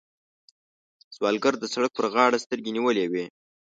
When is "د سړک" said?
1.59-1.91